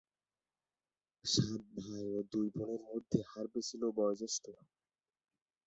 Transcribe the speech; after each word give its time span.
সাত 1.25 1.61
ভাই 1.77 2.05
ও 2.11 2.21
দুই 2.31 2.47
বোনের 2.55 2.81
মধ্যে 2.89 3.19
হার্ভে 3.29 3.61
ছিলেন 3.67 3.89
বয়োজ্যেষ্ঠ। 3.97 4.45